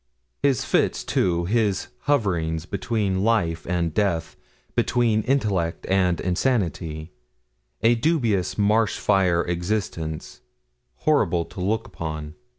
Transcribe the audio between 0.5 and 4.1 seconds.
fits, too his hoverings between life and